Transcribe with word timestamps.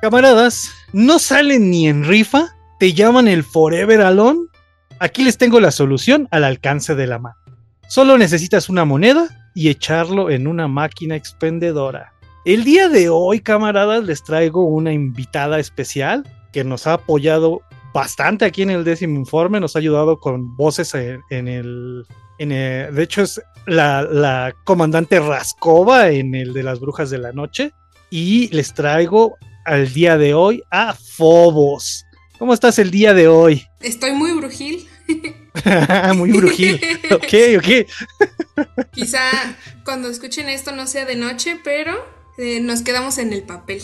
Camaradas, 0.00 0.70
no 0.92 1.18
salen 1.18 1.70
ni 1.70 1.88
en 1.88 2.04
rifa, 2.04 2.54
te 2.78 2.92
llaman 2.92 3.28
el 3.28 3.42
Forever 3.42 4.02
Alone. 4.02 4.40
Aquí 4.98 5.24
les 5.24 5.38
tengo 5.38 5.58
la 5.58 5.70
solución 5.70 6.28
al 6.30 6.44
alcance 6.44 6.94
de 6.94 7.06
la 7.06 7.18
mano. 7.18 7.36
Solo 7.88 8.18
necesitas 8.18 8.68
una 8.68 8.84
moneda 8.84 9.50
y 9.54 9.70
echarlo 9.70 10.28
en 10.28 10.46
una 10.46 10.68
máquina 10.68 11.16
expendedora. 11.16 12.12
El 12.44 12.64
día 12.64 12.90
de 12.90 13.08
hoy, 13.08 13.40
camaradas, 13.40 14.04
les 14.04 14.22
traigo 14.22 14.64
una 14.64 14.92
invitada 14.92 15.58
especial 15.58 16.28
que 16.52 16.62
nos 16.62 16.86
ha 16.86 16.94
apoyado 16.94 17.62
bastante 17.94 18.44
aquí 18.44 18.62
en 18.62 18.70
el 18.70 18.84
décimo 18.84 19.16
informe, 19.16 19.60
nos 19.60 19.76
ha 19.76 19.78
ayudado 19.78 20.20
con 20.20 20.56
voces 20.56 20.94
en, 20.94 21.48
el, 21.48 22.04
De 22.38 23.02
hecho, 23.02 23.22
es 23.22 23.40
la, 23.66 24.02
la 24.02 24.54
comandante 24.64 25.18
Rascova 25.20 26.10
en 26.10 26.34
el 26.34 26.52
de 26.52 26.62
las 26.62 26.80
Brujas 26.80 27.08
de 27.08 27.18
la 27.18 27.32
Noche. 27.32 27.72
Y 28.10 28.48
les 28.54 28.74
traigo 28.74 29.36
al 29.66 29.92
día 29.92 30.16
de 30.16 30.32
hoy 30.32 30.62
a 30.70 30.94
Fobos. 30.94 32.06
¿Cómo 32.38 32.54
estás 32.54 32.78
el 32.78 32.90
día 32.90 33.12
de 33.12 33.28
hoy? 33.28 33.66
Estoy 33.80 34.12
muy 34.12 34.32
brujil. 34.32 34.88
muy 36.14 36.32
brujil. 36.32 36.80
ok, 37.10 37.58
ok. 37.58 38.86
Quizá 38.92 39.20
cuando 39.84 40.08
escuchen 40.08 40.48
esto 40.48 40.72
no 40.72 40.86
sea 40.86 41.04
de 41.04 41.16
noche, 41.16 41.58
pero 41.62 41.92
eh, 42.38 42.60
nos 42.60 42.82
quedamos 42.82 43.18
en 43.18 43.32
el 43.32 43.42
papel. 43.42 43.82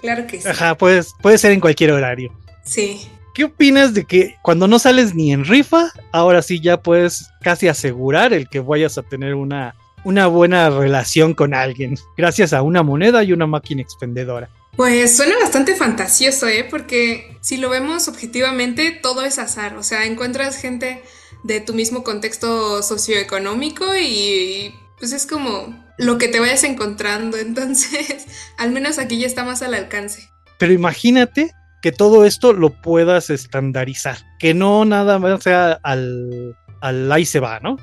Claro 0.00 0.26
que 0.26 0.40
sí. 0.40 0.48
Ajá, 0.48 0.76
puede 0.76 1.38
ser 1.38 1.52
en 1.52 1.60
cualquier 1.60 1.92
horario. 1.92 2.32
Sí. 2.64 3.08
¿Qué 3.34 3.44
opinas 3.44 3.94
de 3.94 4.04
que 4.04 4.36
cuando 4.42 4.68
no 4.68 4.78
sales 4.78 5.14
ni 5.14 5.32
en 5.32 5.44
rifa, 5.44 5.90
ahora 6.12 6.40
sí 6.42 6.60
ya 6.60 6.80
puedes 6.80 7.28
casi 7.40 7.66
asegurar 7.66 8.32
el 8.32 8.48
que 8.48 8.60
vayas 8.60 8.96
a 8.96 9.02
tener 9.02 9.34
una, 9.34 9.74
una 10.04 10.28
buena 10.28 10.70
relación 10.70 11.34
con 11.34 11.52
alguien, 11.52 11.96
gracias 12.16 12.52
a 12.52 12.62
una 12.62 12.84
moneda 12.84 13.24
y 13.24 13.32
una 13.32 13.48
máquina 13.48 13.82
expendedora? 13.82 14.50
Pues 14.76 15.16
suena 15.16 15.38
bastante 15.38 15.76
fantasioso, 15.76 16.48
¿eh? 16.48 16.66
Porque 16.68 17.36
si 17.40 17.56
lo 17.56 17.70
vemos 17.70 18.08
objetivamente, 18.08 18.90
todo 18.90 19.24
es 19.24 19.38
azar. 19.38 19.76
O 19.76 19.82
sea, 19.82 20.04
encuentras 20.04 20.56
gente 20.56 21.02
de 21.44 21.60
tu 21.60 21.74
mismo 21.74 22.02
contexto 22.02 22.82
socioeconómico 22.82 23.84
y 23.96 24.74
pues 24.98 25.12
es 25.12 25.26
como 25.26 25.84
lo 25.98 26.18
que 26.18 26.28
te 26.28 26.40
vayas 26.40 26.64
encontrando. 26.64 27.36
Entonces, 27.38 28.26
al 28.58 28.72
menos 28.72 28.98
aquí 28.98 29.18
ya 29.18 29.26
está 29.26 29.44
más 29.44 29.62
al 29.62 29.74
alcance. 29.74 30.28
Pero 30.58 30.72
imagínate 30.72 31.52
que 31.82 31.92
todo 31.92 32.24
esto 32.24 32.52
lo 32.52 32.70
puedas 32.70 33.28
estandarizar, 33.30 34.16
que 34.38 34.54
no 34.54 34.84
nada 34.84 35.18
más 35.18 35.42
sea 35.42 35.78
al, 35.82 36.56
al 36.80 37.12
ahí 37.12 37.26
se 37.26 37.40
va, 37.40 37.60
¿no? 37.60 37.76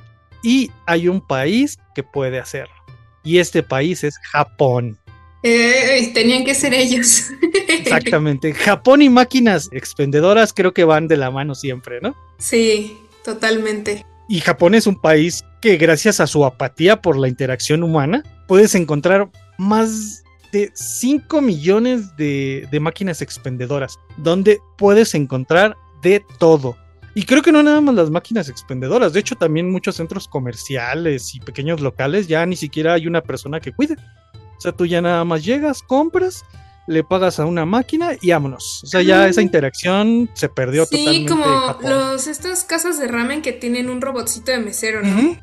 Y 0.44 0.72
hay 0.88 1.08
un 1.08 1.26
país 1.26 1.78
que 1.94 2.02
puede 2.02 2.39
hacerlo. 2.39 2.73
Y 3.23 3.38
este 3.38 3.61
país 3.61 4.03
es 4.03 4.17
Japón. 4.31 4.98
Eh, 5.44 6.11
tenían 6.14 6.44
que 6.44 6.53
ser 6.53 6.73
ellos. 6.73 7.30
Exactamente. 7.67 8.53
Japón 8.53 9.02
y 9.02 9.09
máquinas 9.09 9.70
expendedoras 9.72 10.53
creo 10.53 10.73
que 10.73 10.83
van 10.83 11.08
de 11.08 11.17
la 11.17 11.31
mano 11.31 11.56
siempre, 11.56 12.00
¿no? 12.02 12.16
Sí, 12.38 12.98
totalmente. 13.23 14.06
Y 14.30 14.39
Japón 14.39 14.75
es 14.75 14.88
un 14.88 15.00
país 15.00 15.44
que 15.61 15.78
gracias 15.78 16.20
a 16.20 16.28
su 16.28 16.45
apatía 16.45 17.02
por 17.02 17.17
la 17.17 17.28
interacción 17.28 17.83
humana, 17.83 18.23
puedes 18.48 18.75
encontrar 18.75 19.30
más 19.58 20.23
de 20.52 20.72
5 20.73 21.42
millones 21.42 22.16
de, 22.17 22.67
de 22.72 22.80
máquinas 22.80 23.22
expendedoras, 23.22 24.00
donde 24.17 24.59
puedes 24.78 25.16
encontrar 25.16 25.76
de 26.02 26.23
todo. 26.39 26.76
Y 27.14 27.23
creo 27.23 27.42
que 27.42 27.52
no 27.52 27.61
nada 27.61 27.81
más 27.81 27.95
las 27.95 28.09
máquinas 28.09 28.48
expendedoras, 28.48 29.11
de 29.11 29.20
hecho 29.20 29.36
también 29.36 29.70
muchos 29.70 29.95
centros 29.98 30.28
comerciales 30.28 31.36
y 31.36 31.39
pequeños 31.42 31.81
locales 31.81 32.28
ya 32.28 32.45
ni 32.45 32.55
siquiera 32.55 32.94
hay 32.94 33.08
una 33.08 33.22
persona 33.22 33.59
que 33.59 33.73
cuide. 33.73 33.98
O 34.62 34.64
sea, 34.64 34.73
tú 34.73 34.86
ya 34.86 35.02
nada 35.02 35.26
más 35.26 35.44
llegas, 35.44 35.81
compras, 35.81 36.45
le 36.86 37.04
pagas 37.04 37.40
a 37.40 37.48
una 37.48 37.66
máquina 37.66 38.12
y 38.22 38.30
vámonos. 38.30 38.84
O 38.84 38.86
sea, 38.86 39.02
ya 39.02 39.28
esa 39.28 39.42
interacción 39.42 40.30
se 40.36 40.50
perdió 40.50 40.86
totalmente. 40.86 41.20
Sí, 41.20 41.26
como 41.26 41.80
los 41.81 42.27
estas 42.27 42.64
casas 42.64 43.00
de 43.00 43.08
ramen 43.08 43.42
que 43.42 43.54
tienen 43.54 43.89
un 43.89 44.02
robotcito 44.02 44.52
de 44.52 44.60
mesero, 44.60 45.02
¿no? 45.02 45.36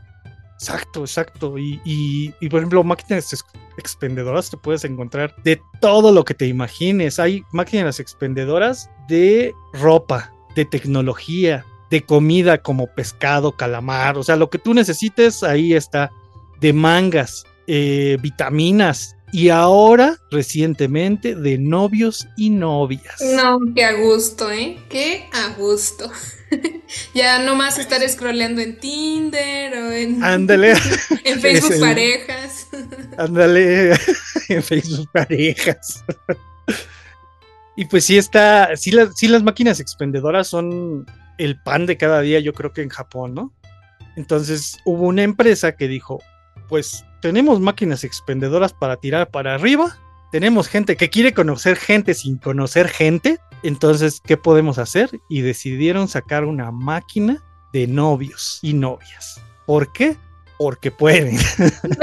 Exacto, 0.55 1.01
exacto. 1.01 1.59
Y, 1.59 1.81
y, 1.85 2.49
por 2.49 2.61
ejemplo, 2.61 2.85
máquinas 2.85 3.45
expendedoras 3.77 4.51
te 4.51 4.57
puedes 4.57 4.85
encontrar 4.85 5.35
de 5.43 5.61
todo 5.81 6.13
lo 6.13 6.25
que 6.25 6.35
te 6.35 6.47
imagines. 6.47 7.19
Hay 7.19 7.43
máquinas 7.51 7.99
expendedoras 7.99 8.89
de 9.09 9.53
ropa, 9.73 10.33
de 10.55 10.65
tecnología, 10.65 11.67
de 11.91 12.03
comida 12.03 12.63
como 12.63 12.87
pescado, 12.87 13.51
calamar. 13.51 14.17
O 14.17 14.23
sea, 14.23 14.37
lo 14.37 14.49
que 14.49 14.59
tú 14.59 14.75
necesites, 14.75 15.43
ahí 15.43 15.75
está. 15.75 16.13
De 16.61 16.73
mangas, 16.73 17.45
eh, 17.71 18.17
vitaminas 18.23 19.15
y 19.31 19.51
ahora, 19.51 20.17
recientemente, 20.31 21.35
de 21.35 21.59
novios 21.59 22.27
y 22.37 22.49
novias. 22.49 23.21
No, 23.37 23.59
qué 23.75 23.85
a 23.85 23.93
gusto, 23.93 24.51
¿eh? 24.51 24.79
Qué 24.89 25.29
a 25.33 25.55
gusto. 25.59 26.11
ya 27.15 27.39
no 27.41 27.55
más 27.55 27.79
estar 27.79 28.01
scrolleando 28.09 28.63
en 28.63 28.79
Tinder 28.79 29.75
o 29.75 29.93
en, 29.93 30.25
Ándale. 30.25 30.73
en 31.25 31.41
Facebook 31.41 31.79
Parejas. 31.79 32.69
Ándale, 33.19 33.93
en 34.49 34.63
Facebook 34.63 35.11
Parejas. 35.13 36.03
y 37.77 37.85
pues 37.85 38.07
sí 38.07 38.17
está, 38.17 38.75
sí, 38.77 38.93
sí 39.15 39.29
las 39.29 39.43
máquinas 39.43 39.79
expendedoras 39.79 40.49
son 40.49 41.05
el 41.37 41.61
pan 41.61 41.85
de 41.85 41.99
cada 41.99 42.23
día, 42.23 42.41
yo 42.41 42.55
creo 42.55 42.73
que 42.73 42.81
en 42.81 42.89
Japón, 42.89 43.35
¿no? 43.35 43.53
Entonces 44.17 44.79
hubo 44.87 45.03
una 45.03 45.23
empresa 45.23 45.77
que 45.77 45.87
dijo, 45.87 46.23
pues 46.69 47.05
tenemos 47.21 47.61
máquinas 47.61 48.05
expendedoras 48.05 48.73
para 48.73 48.97
tirar 48.97 49.31
para 49.31 49.55
arriba, 49.55 49.97
tenemos 50.31 50.69
gente 50.69 50.97
que 50.97 51.11
quiere 51.11 51.33
conocer 51.33 51.77
gente 51.77 52.15
sin 52.15 52.39
conocer 52.39 52.89
gente, 52.89 53.39
entonces, 53.63 54.21
¿qué 54.25 54.37
podemos 54.37 54.79
hacer? 54.79 55.11
Y 55.29 55.41
decidieron 55.41 56.09
sacar 56.09 56.45
una 56.45 56.71
máquina 56.71 57.43
de 57.73 57.87
novios 57.87 58.59
y 58.63 58.73
novias. 58.73 59.41
¿Por 59.67 59.93
qué? 59.93 60.17
Porque 60.59 60.91
pueden. 60.91 61.39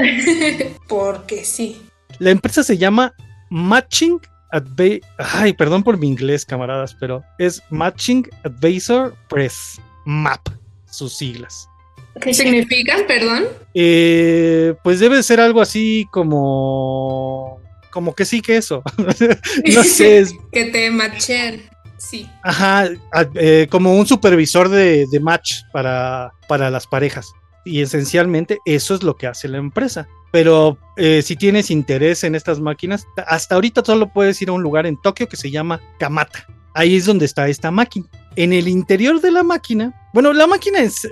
Porque 0.87 1.43
sí. 1.43 1.81
La 2.19 2.31
empresa 2.31 2.63
se 2.63 2.77
llama 2.77 3.13
Matching 3.49 4.19
Advisor. 4.51 5.01
Ay, 5.17 5.53
perdón 5.53 5.83
por 5.83 5.97
mi 5.97 6.07
inglés, 6.07 6.45
camaradas, 6.45 6.95
pero 6.99 7.23
es 7.39 7.61
Matching 7.69 8.27
Advisor 8.43 9.15
Press. 9.29 9.79
MAP, 10.05 10.47
sus 10.85 11.17
siglas. 11.17 11.67
¿Qué 12.21 12.33
significan, 12.33 13.01
perdón? 13.07 13.45
Eh, 13.73 14.73
pues 14.83 14.99
debe 14.99 15.21
ser 15.23 15.39
algo 15.39 15.61
así 15.61 16.07
como. 16.11 17.61
Como 17.91 18.13
que 18.13 18.25
sí 18.25 18.41
que 18.41 18.57
eso. 18.57 18.83
no 18.97 19.83
sé. 19.83 20.25
que 20.51 20.65
te 20.65 20.91
machen. 20.91 21.63
Sí. 21.97 22.27
Ajá, 22.43 22.89
eh, 23.35 23.67
como 23.69 23.95
un 23.95 24.05
supervisor 24.05 24.69
de, 24.69 25.07
match 25.21 25.61
para, 25.71 26.33
para 26.47 26.69
las 26.69 26.87
parejas. 26.87 27.31
Y 27.63 27.81
esencialmente 27.81 28.59
eso 28.65 28.95
es 28.95 29.03
lo 29.03 29.15
que 29.15 29.27
hace 29.27 29.47
la 29.47 29.57
empresa. 29.57 30.07
Pero 30.31 30.77
eh, 30.97 31.21
si 31.21 31.35
tienes 31.35 31.71
interés 31.71 32.23
en 32.23 32.35
estas 32.35 32.59
máquinas, 32.59 33.07
hasta 33.27 33.55
ahorita 33.55 33.83
solo 33.83 34.11
puedes 34.11 34.41
ir 34.41 34.49
a 34.49 34.51
un 34.51 34.61
lugar 34.61 34.85
en 34.85 35.01
Tokio 35.01 35.27
que 35.27 35.37
se 35.37 35.49
llama 35.49 35.81
Kamata. 35.97 36.45
Ahí 36.73 36.97
es 36.97 37.05
donde 37.05 37.25
está 37.25 37.47
esta 37.47 37.71
máquina. 37.71 38.07
En 38.35 38.51
el 38.51 38.67
interior 38.67 39.21
de 39.21 39.31
la 39.31 39.43
máquina, 39.43 39.93
bueno, 40.13 40.33
la 40.33 40.45
máquina 40.45 40.79
es, 40.79 41.07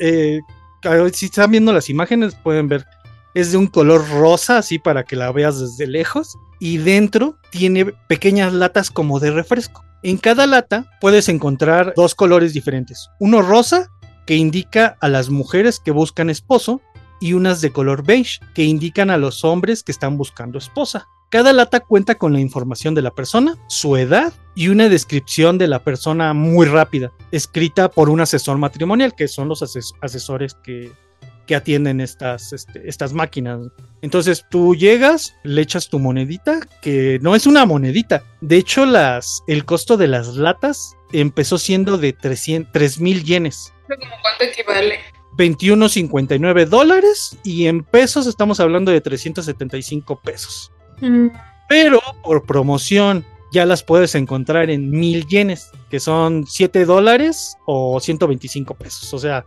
si 1.14 1.26
están 1.26 1.52
viendo 1.52 1.74
las 1.74 1.90
imágenes 1.90 2.36
pueden 2.36 2.68
ver, 2.68 2.86
es 3.34 3.52
de 3.52 3.58
un 3.58 3.68
color 3.68 4.08
rosa, 4.10 4.58
así 4.58 4.80
para 4.80 5.04
que 5.04 5.16
la 5.16 5.32
veas 5.32 5.60
desde 5.60 5.88
lejos. 5.88 6.38
Y 6.60 6.78
dentro 6.78 7.38
tiene 7.52 7.86
pequeñas 8.08 8.54
latas 8.54 8.90
como 8.92 9.20
de 9.20 9.32
refresco. 9.32 9.84
En 10.04 10.18
cada 10.18 10.48
lata 10.48 10.86
puedes 11.02 11.30
encontrar 11.30 11.94
dos 11.96 12.16
colores 12.16 12.54
diferentes. 12.54 13.10
Uno 13.20 13.42
rosa, 13.42 13.90
que 14.26 14.36
indica 14.36 14.98
a 15.02 15.10
las 15.10 15.30
mujeres 15.30 15.80
que 15.80 15.92
buscan 15.92 16.30
esposo, 16.30 16.82
y 17.20 17.34
unas 17.34 17.62
de 17.62 17.72
color 17.72 18.04
beige, 18.06 18.40
que 18.54 18.64
indican 18.64 19.10
a 19.10 19.18
los 19.18 19.46
hombres 19.46 19.82
que 19.82 19.94
están 19.94 20.18
buscando 20.18 20.58
esposa. 20.58 21.08
Cada 21.34 21.52
lata 21.52 21.80
cuenta 21.80 22.14
con 22.14 22.32
la 22.32 22.40
información 22.40 22.94
de 22.94 23.02
la 23.02 23.10
persona, 23.10 23.58
su 23.66 23.98
edad 23.98 24.34
y 24.54 24.68
una 24.68 24.88
descripción 24.88 25.58
de 25.58 25.66
la 25.66 25.84
persona 25.84 26.32
muy 26.36 26.68
rápida, 26.68 27.12
escrita 27.32 27.90
por 27.90 28.12
un 28.12 28.22
asesor 28.22 28.60
matrimonial, 28.60 29.16
que 29.16 29.28
son 29.28 29.50
los 29.50 29.64
asesores 29.64 30.54
que, 30.64 30.92
atienden 31.56 32.02
estas, 32.02 32.54
este, 32.54 32.88
estas 32.88 33.14
máquinas. 33.14 33.62
Entonces 34.04 34.46
tú 34.52 34.76
llegas, 34.76 35.36
le 35.42 35.64
echas 35.64 35.90
tu 35.90 35.98
monedita, 35.98 36.60
que 36.84 37.18
no 37.24 37.36
es 37.36 37.48
una 37.48 37.66
monedita. 37.66 38.24
De 38.42 38.58
hecho, 38.58 38.86
las, 38.86 39.42
el 39.48 39.66
costo 39.66 39.98
de 39.98 40.10
las 40.10 40.36
latas 40.36 40.96
empezó 41.14 41.58
siendo 41.58 41.98
de 41.98 42.14
3 42.14 43.00
mil 43.00 43.24
yenes. 43.24 43.74
¿Cuánto 43.88 44.44
equivale? 44.44 45.00
21.59 45.36 46.68
dólares 46.68 47.38
y 47.44 47.66
en 47.66 47.84
pesos 47.84 48.28
estamos 48.28 48.60
hablando 48.60 48.92
de 48.92 49.02
375 49.02 50.22
pesos. 50.22 50.73
Mm. 51.02 51.28
Pero 51.70 52.02
por 52.24 52.46
promoción 52.46 53.26
ya 53.52 53.66
las 53.66 53.84
puedes 53.84 54.16
encontrar 54.16 54.70
en 54.70 54.90
mil 54.90 55.28
yenes, 55.28 55.72
que 55.90 56.00
son 56.00 56.46
7 56.48 56.86
dólares 56.86 57.56
o 57.66 58.00
125 58.00 58.74
pesos. 58.74 59.14
O 59.14 59.20
sea, 59.20 59.46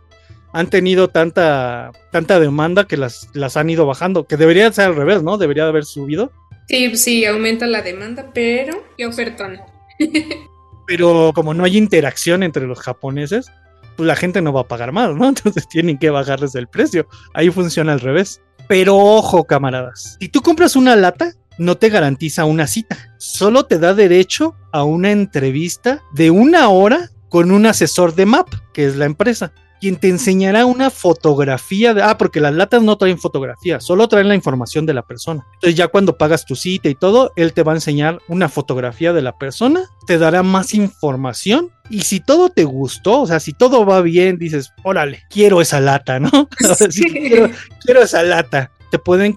han 0.53 0.69
tenido 0.69 1.09
tanta, 1.09 1.91
tanta 2.11 2.39
demanda 2.39 2.87
que 2.87 2.97
las, 2.97 3.29
las 3.33 3.57
han 3.57 3.69
ido 3.69 3.85
bajando, 3.85 4.25
que 4.25 4.37
debería 4.37 4.71
ser 4.71 4.87
al 4.87 4.95
revés, 4.95 5.23
¿no? 5.23 5.37
Debería 5.37 5.67
haber 5.67 5.85
subido. 5.85 6.31
Sí, 6.67 6.95
sí, 6.95 7.25
aumenta 7.25 7.67
la 7.67 7.81
demanda, 7.81 8.31
pero 8.33 8.83
qué 8.97 9.05
ofertón. 9.05 9.59
pero 10.87 11.31
como 11.35 11.53
no 11.53 11.65
hay 11.65 11.77
interacción 11.77 12.43
entre 12.43 12.65
los 12.65 12.79
japoneses, 12.79 13.51
pues 13.97 14.07
la 14.07 14.15
gente 14.15 14.41
no 14.41 14.53
va 14.53 14.61
a 14.61 14.67
pagar 14.67 14.91
más, 14.93 15.13
¿no? 15.13 15.27
Entonces 15.29 15.67
tienen 15.67 15.97
que 15.97 16.09
bajarles 16.09 16.55
el 16.55 16.67
precio. 16.67 17.07
Ahí 17.33 17.49
funciona 17.49 17.93
al 17.93 17.99
revés. 17.99 18.41
Pero 18.67 18.97
ojo, 18.97 19.45
camaradas, 19.45 20.17
si 20.19 20.29
tú 20.29 20.41
compras 20.41 20.75
una 20.75 20.95
lata, 20.95 21.33
no 21.57 21.77
te 21.77 21.89
garantiza 21.89 22.45
una 22.45 22.67
cita, 22.67 22.97
solo 23.17 23.65
te 23.65 23.79
da 23.79 23.93
derecho 23.93 24.55
a 24.71 24.83
una 24.83 25.11
entrevista 25.11 26.01
de 26.13 26.31
una 26.31 26.69
hora 26.69 27.09
con 27.29 27.51
un 27.51 27.65
asesor 27.65 28.15
de 28.15 28.25
MAP, 28.25 28.47
que 28.73 28.85
es 28.85 28.95
la 28.95 29.05
empresa 29.05 29.53
quien 29.79 29.97
te 29.97 30.09
enseñará 30.09 30.65
una 30.65 30.89
fotografía 30.89 31.93
de, 31.93 32.01
ah, 32.01 32.17
porque 32.17 32.39
las 32.39 32.53
latas 32.53 32.81
no 32.83 32.97
traen 32.97 33.19
fotografía, 33.19 33.79
solo 33.79 34.07
traen 34.07 34.27
la 34.27 34.35
información 34.35 34.85
de 34.85 34.93
la 34.93 35.03
persona. 35.03 35.45
Entonces 35.55 35.75
ya 35.75 35.87
cuando 35.87 36.17
pagas 36.17 36.45
tu 36.45 36.55
cita 36.55 36.89
y 36.89 36.95
todo, 36.95 37.31
él 37.35 37.53
te 37.53 37.63
va 37.63 37.73
a 37.73 37.75
enseñar 37.75 38.19
una 38.27 38.49
fotografía 38.49 39.13
de 39.13 39.21
la 39.21 39.37
persona, 39.37 39.83
te 40.05 40.17
dará 40.17 40.43
más 40.43 40.73
información 40.73 41.71
y 41.89 42.01
si 42.01 42.19
todo 42.19 42.49
te 42.49 42.63
gustó, 42.63 43.21
o 43.21 43.27
sea, 43.27 43.39
si 43.39 43.53
todo 43.53 43.85
va 43.85 44.01
bien, 44.01 44.37
dices, 44.37 44.71
órale, 44.83 45.23
quiero 45.29 45.61
esa 45.61 45.79
lata, 45.79 46.19
¿no? 46.19 46.29
quiero, 47.85 48.01
esa 48.01 48.23
lata 48.23 48.71
te 48.91 48.99
pueden 48.99 49.35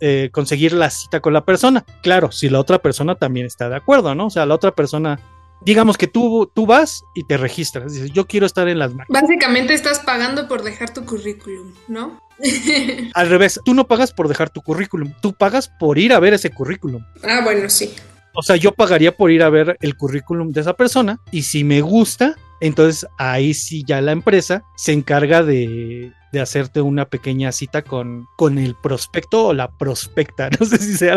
eh, 0.00 0.30
conseguir 0.32 0.72
la 0.72 0.90
cita 0.90 1.20
con 1.20 1.32
la 1.32 1.44
persona. 1.44 1.84
Claro, 2.02 2.30
si 2.30 2.48
la 2.48 2.60
otra 2.60 2.78
persona 2.78 3.14
también 3.16 3.46
está 3.46 3.68
de 3.68 3.76
acuerdo, 3.76 4.14
¿no? 4.14 4.26
O 4.26 4.30
sea, 4.30 4.46
la 4.46 4.54
otra 4.54 4.72
persona 4.72 5.18
digamos 5.64 5.96
que 5.96 6.06
tú, 6.06 6.50
tú 6.54 6.66
vas 6.66 7.04
y 7.14 7.24
te 7.24 7.36
registras, 7.36 7.92
dices, 7.92 8.10
yo 8.12 8.26
quiero 8.26 8.46
estar 8.46 8.68
en 8.68 8.78
las 8.78 8.94
máquinas. 8.94 9.22
Básicamente 9.22 9.74
estás 9.74 10.00
pagando 10.00 10.48
por 10.48 10.62
dejar 10.62 10.92
tu 10.92 11.04
currículum, 11.04 11.72
¿no? 11.88 12.20
Al 13.14 13.28
revés, 13.28 13.60
tú 13.64 13.74
no 13.74 13.86
pagas 13.86 14.12
por 14.12 14.28
dejar 14.28 14.50
tu 14.50 14.62
currículum, 14.62 15.12
tú 15.20 15.32
pagas 15.32 15.68
por 15.68 15.98
ir 15.98 16.12
a 16.12 16.20
ver 16.20 16.34
ese 16.34 16.50
currículum. 16.50 17.04
Ah, 17.22 17.40
bueno, 17.42 17.68
sí. 17.68 17.94
O 18.34 18.42
sea, 18.42 18.56
yo 18.56 18.72
pagaría 18.72 19.12
por 19.12 19.30
ir 19.30 19.42
a 19.42 19.50
ver 19.50 19.76
el 19.80 19.96
currículum 19.96 20.52
de 20.52 20.62
esa 20.62 20.74
persona 20.74 21.20
y 21.30 21.42
si 21.42 21.64
me 21.64 21.82
gusta, 21.82 22.36
entonces 22.60 23.06
ahí 23.18 23.52
sí 23.52 23.84
ya 23.86 24.00
la 24.00 24.12
empresa 24.12 24.64
se 24.76 24.92
encarga 24.92 25.42
de, 25.42 26.12
de 26.32 26.40
hacerte 26.40 26.80
una 26.80 27.04
pequeña 27.04 27.52
cita 27.52 27.82
con, 27.82 28.26
con 28.36 28.58
el 28.58 28.74
prospecto 28.74 29.48
o 29.48 29.52
la 29.52 29.70
prospecta. 29.70 30.48
No 30.62 30.66
sé 30.66 30.78
si 30.78 30.96
sea 30.96 31.14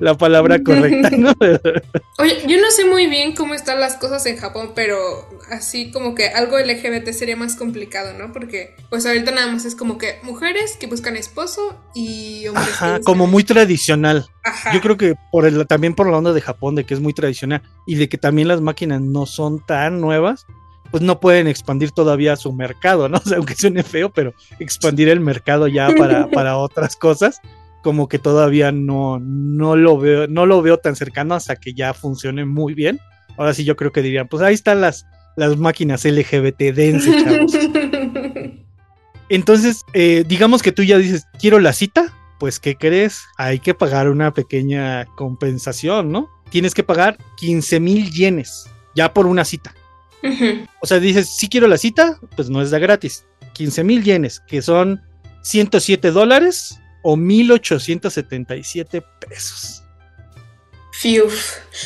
la, 0.00 0.14
palabra 0.16 0.60
correcta. 0.62 1.10
Oye, 2.18 2.42
yo 2.46 2.60
no 2.60 2.70
sé 2.70 2.84
muy 2.84 3.06
bien 3.06 3.34
cómo 3.34 3.54
están 3.54 3.78
las 3.78 3.94
cosas 3.94 4.26
en 4.26 4.36
Japón, 4.36 4.72
pero 4.74 4.98
así 5.48 5.92
como 5.92 6.14
que 6.14 6.28
algo 6.28 6.58
LGBT 6.58 7.10
sería 7.10 7.36
más 7.36 7.54
complicado, 7.54 8.14
¿no? 8.18 8.32
Porque 8.32 8.74
pues 8.90 9.06
ahorita 9.06 9.30
nada 9.30 9.46
más 9.52 9.64
es 9.64 9.76
como 9.76 9.96
que 9.96 10.18
mujeres 10.24 10.76
que 10.76 10.88
buscan 10.88 11.16
esposo 11.16 11.78
y 11.94 12.48
hombres. 12.48 12.68
Ajá, 12.68 13.00
como 13.00 13.28
muy 13.28 13.44
tradicional. 13.44 14.26
Yo 14.72 14.80
creo 14.80 14.96
que 14.96 15.14
por 15.30 15.46
el, 15.46 15.66
también 15.66 15.94
por 15.94 16.10
la 16.10 16.18
onda 16.18 16.32
de 16.32 16.40
Japón, 16.40 16.74
de 16.74 16.84
que 16.84 16.94
es 16.94 17.00
muy 17.00 17.14
tradicional 17.14 17.62
y 17.86 17.94
de 17.94 18.08
que 18.08 18.18
también 18.18 18.48
las 18.48 18.60
máquinas 18.60 19.00
no 19.00 19.26
son 19.26 19.64
tan 19.64 20.00
nuevas 20.00 20.46
pues 20.90 21.02
no 21.02 21.20
pueden 21.20 21.46
expandir 21.46 21.90
todavía 21.90 22.36
su 22.36 22.52
mercado, 22.52 23.08
¿no? 23.08 23.18
O 23.24 23.28
sea, 23.28 23.38
aunque 23.38 23.54
suene 23.54 23.82
feo, 23.82 24.12
pero 24.12 24.34
expandir 24.58 25.08
el 25.08 25.20
mercado 25.20 25.68
ya 25.68 25.88
para, 25.96 26.26
para 26.30 26.56
otras 26.56 26.96
cosas, 26.96 27.40
como 27.82 28.08
que 28.08 28.18
todavía 28.18 28.72
no, 28.72 29.18
no, 29.20 29.76
lo 29.76 29.98
veo, 29.98 30.26
no 30.26 30.46
lo 30.46 30.62
veo 30.62 30.78
tan 30.78 30.96
cercano 30.96 31.34
hasta 31.34 31.56
que 31.56 31.74
ya 31.74 31.94
funcione 31.94 32.44
muy 32.44 32.74
bien. 32.74 32.98
Ahora 33.36 33.52
sí 33.52 33.64
yo 33.64 33.76
creo 33.76 33.92
que 33.92 34.02
dirían, 34.02 34.28
pues 34.28 34.42
ahí 34.42 34.54
están 34.54 34.80
las, 34.80 35.06
las 35.36 35.56
máquinas 35.56 36.04
LGBT, 36.04 36.74
dense, 36.74 37.24
chavos. 37.24 37.52
Entonces, 39.28 39.84
eh, 39.94 40.24
digamos 40.26 40.62
que 40.62 40.72
tú 40.72 40.82
ya 40.82 40.98
dices, 40.98 41.26
quiero 41.40 41.58
la 41.58 41.72
cita, 41.72 42.12
pues 42.38 42.60
¿qué 42.60 42.76
crees? 42.76 43.22
Hay 43.36 43.58
que 43.58 43.74
pagar 43.74 44.08
una 44.08 44.32
pequeña 44.32 45.06
compensación, 45.16 46.12
¿no? 46.12 46.28
Tienes 46.50 46.74
que 46.74 46.84
pagar 46.84 47.18
15 47.38 47.80
mil 47.80 48.10
yenes 48.10 48.70
ya 48.94 49.12
por 49.12 49.26
una 49.26 49.44
cita. 49.44 49.74
O 50.80 50.86
sea, 50.86 51.00
dices, 51.00 51.28
si 51.28 51.48
quiero 51.48 51.68
la 51.68 51.78
cita, 51.78 52.18
pues 52.36 52.48
no 52.50 52.62
es 52.62 52.70
de 52.70 52.78
gratis. 52.78 53.24
15 53.52 53.84
mil 53.84 54.02
yenes, 54.02 54.40
que 54.40 54.62
son 54.62 55.00
107 55.42 56.10
dólares 56.10 56.78
o 57.02 57.16
1877 57.16 59.02
pesos. 59.28 59.84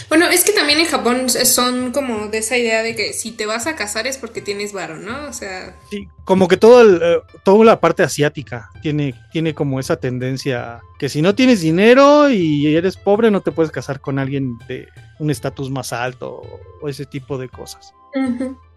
Bueno, 0.09 0.27
es 0.27 0.45
que 0.45 0.53
también 0.53 0.79
en 0.79 0.87
Japón 0.87 1.29
son 1.29 1.93
como 1.93 2.29
de 2.29 2.39
esa 2.39 2.57
idea 2.57 2.83
de 2.83 2.95
que 2.95 3.13
si 3.13 3.33
te 3.33 3.47
vas 3.47 3.67
a 3.67 3.75
casar 3.75 4.07
es 4.07 4.17
porque 4.17 4.41
tienes 4.41 4.73
varo, 4.73 4.97
¿no? 4.97 5.29
O 5.29 5.33
sea. 5.33 5.77
Sí, 5.91 6.07
como 6.25 6.47
que 6.47 6.57
todo 6.57 6.85
eh, 6.85 7.21
toda 7.43 7.65
la 7.65 7.81
parte 7.81 8.03
asiática 8.03 8.71
tiene, 8.81 9.15
tiene 9.33 9.55
como 9.55 9.81
esa 9.81 9.97
tendencia 9.97 10.81
que 10.99 11.09
si 11.09 11.21
no 11.21 11.35
tienes 11.35 11.61
dinero 11.61 12.31
y 12.31 12.77
eres 12.77 12.97
pobre, 12.97 13.31
no 13.31 13.41
te 13.41 13.51
puedes 13.51 13.73
casar 13.73 14.01
con 14.01 14.19
alguien 14.19 14.57
de 14.69 14.87
un 15.19 15.31
estatus 15.31 15.71
más 15.71 15.93
alto 15.93 16.43
o 16.81 16.89
ese 16.89 17.05
tipo 17.05 17.39
de 17.39 17.49
cosas. 17.49 17.93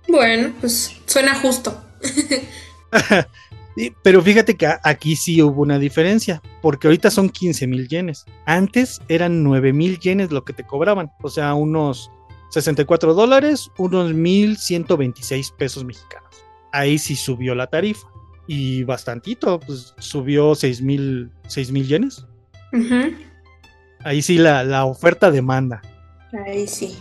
Bueno, 0.07 0.53
pues 0.59 0.97
suena 1.05 1.35
justo. 1.35 1.81
Pero 4.03 4.21
fíjate 4.21 4.55
que 4.55 4.67
aquí 4.83 5.15
sí 5.15 5.41
hubo 5.41 5.61
una 5.61 5.79
diferencia, 5.79 6.41
porque 6.61 6.87
ahorita 6.87 7.09
son 7.09 7.29
15 7.29 7.67
mil 7.67 7.87
yenes. 7.87 8.25
Antes 8.45 9.01
eran 9.07 9.43
9 9.43 9.73
mil 9.73 9.99
yenes 9.99 10.31
lo 10.31 10.43
que 10.43 10.53
te 10.53 10.65
cobraban, 10.65 11.11
o 11.21 11.29
sea, 11.29 11.53
unos 11.53 12.11
64 12.49 13.13
dólares, 13.13 13.71
unos 13.77 14.13
1126 14.13 15.51
pesos 15.51 15.85
mexicanos. 15.85 16.29
Ahí 16.73 16.97
sí 16.97 17.15
subió 17.15 17.55
la 17.55 17.67
tarifa 17.67 18.07
y 18.47 18.83
bastantito, 18.83 19.59
pues 19.59 19.93
subió 19.99 20.53
6 20.53 20.81
mil 20.81 21.31
yenes. 21.87 22.25
Ahí 24.03 24.21
sí 24.21 24.37
la, 24.37 24.63
la 24.63 24.85
oferta 24.85 25.31
demanda. 25.31 25.81
Ahí 26.45 26.67
sí. 26.67 26.97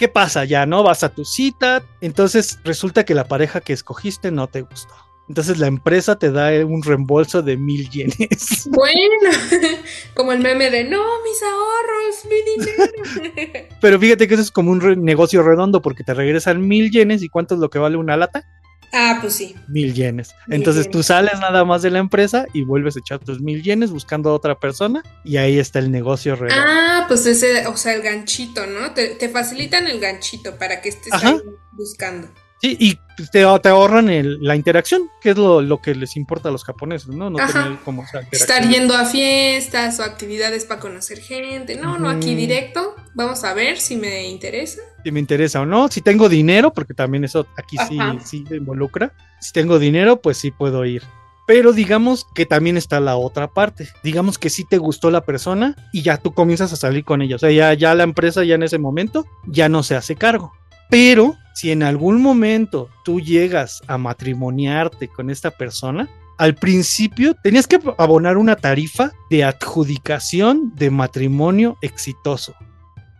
¿Qué 0.00 0.08
pasa? 0.08 0.46
Ya 0.46 0.64
no 0.64 0.82
vas 0.82 1.04
a 1.04 1.10
tu 1.10 1.26
cita, 1.26 1.82
entonces 2.00 2.58
resulta 2.64 3.04
que 3.04 3.14
la 3.14 3.28
pareja 3.28 3.60
que 3.60 3.74
escogiste 3.74 4.30
no 4.30 4.46
te 4.46 4.62
gustó. 4.62 4.94
Entonces 5.28 5.58
la 5.58 5.66
empresa 5.66 6.18
te 6.18 6.32
da 6.32 6.48
un 6.64 6.82
reembolso 6.82 7.42
de 7.42 7.58
mil 7.58 7.90
yenes. 7.90 8.66
Bueno, 8.70 9.30
como 10.16 10.32
el 10.32 10.38
meme 10.38 10.70
de 10.70 10.84
no, 10.84 11.02
mis 11.22 11.42
ahorros, 11.42 12.24
mi 12.30 12.64
dinero. 12.64 13.68
Pero 13.82 14.00
fíjate 14.00 14.26
que 14.26 14.32
eso 14.32 14.42
es 14.42 14.50
como 14.50 14.70
un 14.70 15.04
negocio 15.04 15.42
redondo 15.42 15.82
porque 15.82 16.02
te 16.02 16.14
regresan 16.14 16.66
mil 16.66 16.90
yenes 16.90 17.22
y 17.22 17.28
cuánto 17.28 17.56
es 17.56 17.60
lo 17.60 17.68
que 17.68 17.78
vale 17.78 17.98
una 17.98 18.16
lata. 18.16 18.46
Ah, 18.92 19.18
pues 19.20 19.34
sí. 19.34 19.54
Mil 19.68 19.94
yenes. 19.94 20.34
Entonces 20.48 20.90
tú 20.90 21.02
sales 21.02 21.38
nada 21.40 21.64
más 21.64 21.82
de 21.82 21.90
la 21.90 21.98
empresa 21.98 22.46
y 22.52 22.62
vuelves 22.62 22.96
a 22.96 23.00
echar 23.00 23.18
tus 23.20 23.40
mil 23.40 23.62
yenes 23.62 23.90
buscando 23.90 24.30
a 24.30 24.34
otra 24.34 24.58
persona 24.58 25.02
y 25.24 25.36
ahí 25.36 25.58
está 25.58 25.78
el 25.78 25.90
negocio 25.90 26.36
redondo. 26.36 26.64
Ah, 26.66 27.04
pues 27.06 27.26
ese, 27.26 27.66
o 27.66 27.76
sea, 27.76 27.94
el 27.94 28.02
ganchito, 28.02 28.66
¿no? 28.66 28.92
Te, 28.92 29.28
facilitan 29.28 29.86
el 29.86 30.00
ganchito 30.00 30.56
para 30.56 30.80
que 30.80 30.88
estés 30.88 31.12
ahí 31.12 31.40
buscando. 31.72 32.28
Sí, 32.60 32.76
y 32.78 32.98
te, 33.32 33.42
ahorran 33.42 34.10
la 34.40 34.54
interacción, 34.54 35.08
que 35.22 35.30
es 35.30 35.36
lo, 35.36 35.80
que 35.80 35.94
les 35.94 36.16
importa 36.16 36.50
a 36.50 36.52
los 36.52 36.62
japoneses, 36.62 37.08
¿no? 37.08 37.30
No 37.30 37.38
tener 37.38 37.78
como 37.84 38.04
Estar 38.30 38.68
yendo 38.68 38.94
a 38.94 39.06
fiestas 39.06 39.98
o 39.98 40.02
actividades 40.02 40.66
para 40.66 40.80
conocer 40.80 41.20
gente. 41.20 41.76
No, 41.76 41.98
no, 41.98 42.10
aquí 42.10 42.34
directo. 42.34 42.94
Vamos 43.14 43.44
a 43.44 43.54
ver 43.54 43.78
si 43.78 43.96
me 43.96 44.28
interesa. 44.28 44.82
Si 45.02 45.10
me 45.10 45.20
interesa 45.20 45.62
o 45.62 45.66
no. 45.66 45.88
Si 45.88 46.02
tengo 46.02 46.28
dinero, 46.28 46.72
porque 46.72 46.92
también 46.92 47.24
eso 47.24 47.46
aquí 47.56 47.76
sí, 47.88 47.98
sí 48.24 48.44
involucra. 48.50 49.12
Si 49.40 49.52
tengo 49.52 49.78
dinero, 49.78 50.20
pues 50.20 50.36
sí 50.36 50.50
puedo 50.50 50.84
ir. 50.84 51.02
Pero 51.46 51.72
digamos 51.72 52.26
que 52.34 52.46
también 52.46 52.76
está 52.76 53.00
la 53.00 53.16
otra 53.16 53.48
parte. 53.48 53.88
Digamos 54.04 54.38
que 54.38 54.50
sí 54.50 54.64
te 54.68 54.76
gustó 54.76 55.10
la 55.10 55.24
persona 55.24 55.74
y 55.92 56.02
ya 56.02 56.18
tú 56.18 56.32
comienzas 56.32 56.72
a 56.74 56.76
salir 56.76 57.04
con 57.04 57.22
ella. 57.22 57.36
O 57.36 57.38
sea, 57.38 57.50
ya, 57.50 57.72
ya 57.74 57.94
la 57.94 58.04
empresa 58.04 58.44
ya 58.44 58.54
en 58.54 58.62
ese 58.62 58.78
momento 58.78 59.26
ya 59.46 59.68
no 59.68 59.82
se 59.82 59.96
hace 59.96 60.14
cargo. 60.14 60.52
Pero 60.90 61.36
si 61.54 61.70
en 61.70 61.82
algún 61.82 62.20
momento 62.20 62.90
tú 63.04 63.20
llegas 63.20 63.82
a 63.86 63.96
matrimoniarte 63.96 65.08
con 65.08 65.30
esta 65.30 65.50
persona, 65.50 66.08
al 66.36 66.54
principio 66.54 67.34
tenías 67.42 67.66
que 67.66 67.78
abonar 67.98 68.38
una 68.38 68.56
tarifa 68.56 69.12
de 69.30 69.44
adjudicación 69.44 70.72
de 70.74 70.90
matrimonio 70.90 71.76
exitoso, 71.82 72.54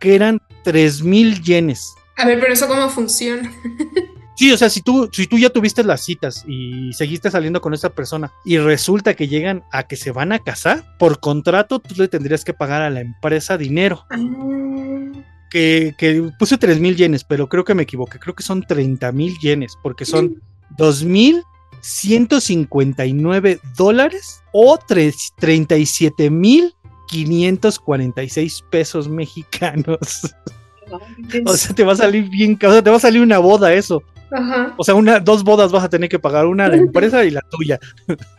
que 0.00 0.14
eran 0.14 0.40
3 0.64 1.02
mil 1.02 1.40
yenes. 1.42 1.94
A 2.16 2.26
ver, 2.26 2.40
pero 2.40 2.52
eso 2.52 2.66
cómo 2.66 2.88
funciona. 2.88 3.52
Sí, 4.36 4.50
o 4.50 4.56
sea, 4.56 4.70
si 4.70 4.80
tú, 4.80 5.10
si 5.12 5.26
tú 5.26 5.36
ya 5.36 5.50
tuviste 5.50 5.84
las 5.84 6.02
citas 6.02 6.46
y 6.48 6.94
seguiste 6.94 7.30
saliendo 7.30 7.60
con 7.60 7.74
esta 7.74 7.90
persona 7.90 8.32
y 8.42 8.56
resulta 8.56 9.12
que 9.12 9.28
llegan 9.28 9.64
a 9.70 9.82
que 9.82 9.96
se 9.96 10.12
van 10.12 10.32
a 10.32 10.38
casar, 10.38 10.96
por 10.98 11.20
contrato 11.20 11.78
tú 11.78 11.94
le 11.98 12.08
tendrías 12.08 12.42
que 12.42 12.54
pagar 12.54 12.80
a 12.80 12.88
la 12.88 13.00
empresa 13.00 13.58
dinero. 13.58 14.06
Ah 14.08 14.16
que, 15.50 16.33
puse 16.38 16.57
3 16.57 16.80
mil 16.80 16.97
yenes, 16.97 17.25
pero 17.25 17.47
creo 17.49 17.64
que 17.64 17.75
me 17.75 17.83
equivoqué. 17.83 18.19
Creo 18.19 18.35
que 18.35 18.42
son 18.42 18.62
30 18.62 19.12
mil 19.12 19.37
yenes, 19.38 19.76
porque 19.83 20.07
son 20.07 20.40
2.159 20.78 23.61
dólares 23.76 24.42
o 24.52 24.78
37 24.78 26.30
mil 26.30 26.75
546 27.09 28.64
pesos 28.71 29.07
mexicanos. 29.09 29.99
o 31.45 31.57
sea, 31.57 31.75
te 31.75 31.83
va 31.85 31.92
a 31.92 31.97
salir 31.97 32.30
bien, 32.30 32.59
o 32.62 32.73
sea, 32.73 32.83
te 32.83 32.90
va 32.90 32.97
a 32.97 33.00
salir 33.00 33.21
una 33.21 33.38
boda 33.38 33.75
eso. 33.75 34.02
O 34.76 34.85
sea, 34.85 34.95
una, 34.95 35.19
dos 35.19 35.42
bodas 35.42 35.73
vas 35.73 35.83
a 35.83 35.88
tener 35.88 36.09
que 36.09 36.21
pagar, 36.21 36.47
una 36.47 36.66
a 36.66 36.69
la 36.69 36.76
empresa 36.76 37.25
y 37.25 37.30
la 37.30 37.40
tuya. 37.50 37.80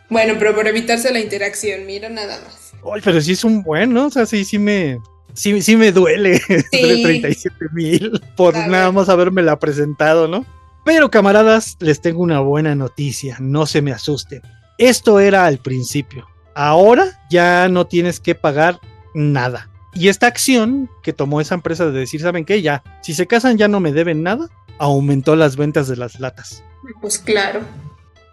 bueno, 0.08 0.36
pero 0.38 0.54
por 0.54 0.66
evitarse 0.66 1.12
la 1.12 1.20
interacción, 1.20 1.84
mira 1.84 2.08
nada 2.08 2.40
más. 2.42 2.72
Ay, 2.90 3.02
pero 3.04 3.20
sí 3.20 3.32
es 3.32 3.44
un 3.44 3.62
bueno, 3.62 4.06
o 4.06 4.10
sea, 4.10 4.24
sí, 4.24 4.42
sí 4.44 4.58
me, 4.58 4.98
sí, 5.34 5.60
sí 5.62 5.76
me 5.76 5.92
duele 5.92 6.38
Sí. 6.72 7.02
37 7.02 7.54
mil 7.72 8.20
por 8.36 8.54
Claro. 8.54 8.70
nada 8.70 8.92
más 8.92 9.08
habérmela 9.08 9.58
presentado, 9.58 10.28
¿no? 10.28 10.44
Pero 10.84 11.10
camaradas, 11.10 11.76
les 11.80 12.00
tengo 12.00 12.22
una 12.22 12.40
buena 12.40 12.74
noticia, 12.74 13.36
no 13.40 13.66
se 13.66 13.82
me 13.82 13.92
asusten. 13.92 14.42
Esto 14.78 15.20
era 15.20 15.46
al 15.46 15.58
principio. 15.58 16.26
Ahora 16.54 17.20
ya 17.30 17.68
no 17.68 17.86
tienes 17.86 18.18
que 18.20 18.34
pagar 18.34 18.80
nada. 19.14 19.68
Y 19.94 20.08
esta 20.08 20.26
acción 20.26 20.90
que 21.02 21.12
tomó 21.12 21.40
esa 21.40 21.54
empresa 21.54 21.86
de 21.86 21.92
decir, 22.00 22.20
¿saben 22.20 22.44
qué? 22.44 22.62
Ya, 22.62 22.82
si 23.02 23.14
se 23.14 23.26
casan 23.26 23.58
ya 23.58 23.68
no 23.68 23.78
me 23.78 23.92
deben 23.92 24.22
nada, 24.22 24.48
aumentó 24.78 25.36
las 25.36 25.56
ventas 25.56 25.86
de 25.86 25.96
las 25.96 26.18
latas. 26.18 26.64
Pues 27.00 27.18
claro. 27.18 27.60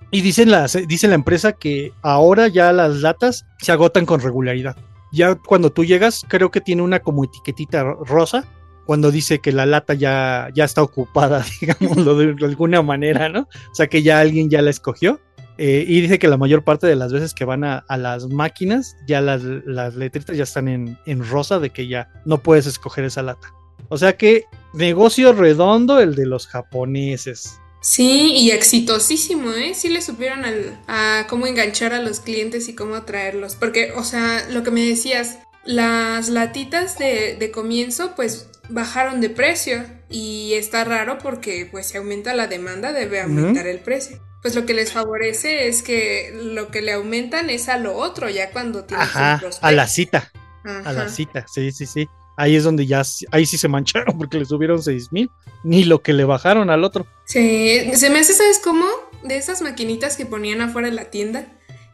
Y 0.09 0.21
dicen 0.21 0.49
las, 0.49 0.75
dice 0.87 1.07
la 1.07 1.15
empresa 1.15 1.51
que 1.53 1.93
ahora 2.01 2.47
ya 2.47 2.71
las 2.71 2.95
latas 3.01 3.45
se 3.59 3.71
agotan 3.71 4.05
con 4.07 4.21
regularidad. 4.21 4.75
Ya 5.11 5.35
cuando 5.35 5.71
tú 5.71 5.83
llegas, 5.85 6.25
creo 6.27 6.51
que 6.51 6.61
tiene 6.61 6.81
una 6.81 6.99
como 6.99 7.23
etiquetita 7.23 7.83
ro- 7.83 8.03
rosa 8.05 8.45
cuando 8.85 9.11
dice 9.11 9.39
que 9.39 9.51
la 9.51 9.65
lata 9.65 9.93
ya, 9.93 10.49
ya 10.53 10.63
está 10.63 10.81
ocupada, 10.81 11.45
digámoslo 11.61 12.15
de 12.17 12.45
alguna 12.45 12.81
manera, 12.81 13.29
¿no? 13.29 13.41
O 13.41 13.75
sea 13.75 13.87
que 13.87 14.01
ya 14.03 14.19
alguien 14.19 14.49
ya 14.49 14.61
la 14.61 14.69
escogió. 14.71 15.19
Eh, 15.61 15.83
y 15.85 15.99
dice 15.99 16.19
que 16.19 16.29
la 16.29 16.37
mayor 16.37 16.63
parte 16.63 16.87
de 16.87 16.95
las 16.95 17.11
veces 17.11 17.33
que 17.33 17.43
van 17.43 17.65
a, 17.65 17.79
a 17.89 17.97
las 17.97 18.29
máquinas, 18.29 18.95
ya 19.05 19.19
las, 19.19 19.43
las 19.43 19.93
letritas 19.95 20.37
ya 20.37 20.43
están 20.43 20.69
en, 20.69 20.97
en 21.05 21.27
rosa 21.27 21.59
de 21.59 21.69
que 21.71 21.87
ya 21.89 22.09
no 22.25 22.37
puedes 22.37 22.65
escoger 22.65 23.03
esa 23.03 23.23
lata. 23.23 23.49
O 23.89 23.97
sea 23.97 24.15
que 24.15 24.45
negocio 24.73 25.33
redondo 25.33 25.99
el 25.99 26.15
de 26.15 26.25
los 26.27 26.47
japoneses. 26.47 27.59
Sí, 27.81 28.33
y 28.33 28.51
exitosísimo, 28.51 29.51
¿eh? 29.53 29.73
Sí 29.73 29.87
le 29.89 30.01
supieron 30.01 30.43
al- 30.43 30.79
a 30.87 31.25
cómo 31.29 31.47
enganchar 31.47 31.93
a 31.93 32.01
los 32.01 32.19
clientes 32.19 32.67
y 32.67 32.75
cómo 32.75 32.95
atraerlos. 32.95 33.55
Porque, 33.55 33.93
o 33.95 34.03
sea, 34.03 34.45
lo 34.49 34.63
que 34.63 34.71
me 34.71 34.81
decías, 34.85 35.39
las 35.63 36.29
latitas 36.29 36.97
de, 36.97 37.35
de 37.39 37.51
comienzo, 37.51 38.15
pues 38.15 38.47
bajaron 38.69 39.21
de 39.21 39.29
precio. 39.29 39.85
Y 40.09 40.53
está 40.55 40.83
raro 40.83 41.19
porque, 41.19 41.67
pues, 41.71 41.87
si 41.87 41.97
aumenta 41.97 42.33
la 42.33 42.47
demanda, 42.47 42.91
debe 42.91 43.21
aumentar 43.21 43.67
el 43.67 43.79
precio. 43.79 44.19
Pues 44.41 44.55
lo 44.55 44.65
que 44.65 44.73
les 44.73 44.91
favorece 44.91 45.67
es 45.67 45.83
que 45.83 46.31
lo 46.33 46.71
que 46.71 46.81
le 46.81 46.93
aumentan 46.93 47.49
es 47.49 47.69
a 47.69 47.77
lo 47.77 47.95
otro, 47.95 48.29
ya 48.29 48.51
cuando 48.51 48.85
tienen 48.85 49.05
Ajá, 49.05 49.41
a 49.61 49.71
la 49.71 49.87
cita. 49.87 50.31
a 50.63 50.93
la 50.93 51.03
Ajá. 51.03 51.09
cita, 51.09 51.45
sí, 51.47 51.71
sí, 51.71 51.85
sí. 51.85 52.07
Ahí 52.41 52.55
es 52.55 52.63
donde 52.63 52.85
ya, 52.87 53.01
ahí 53.31 53.45
sí 53.45 53.57
se 53.57 53.67
mancharon 53.67 54.17
porque 54.17 54.39
le 54.39 54.45
subieron 54.45 54.81
seis 54.81 55.11
mil, 55.11 55.29
ni 55.63 55.83
lo 55.83 56.01
que 56.01 56.13
le 56.13 56.23
bajaron 56.23 56.69
al 56.69 56.83
otro. 56.83 57.05
Sí, 57.25 57.91
se 57.95 58.09
me 58.09 58.19
hace, 58.19 58.33
¿sabes 58.33 58.59
cómo? 58.63 58.85
De 59.23 59.35
esas 59.37 59.61
maquinitas 59.61 60.15
que 60.15 60.25
ponían 60.25 60.61
afuera 60.61 60.87
de 60.89 60.95
la 60.95 61.05
tienda, 61.11 61.47